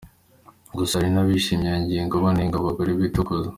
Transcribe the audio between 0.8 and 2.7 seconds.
hari n’abashimye iyo ngingo banenga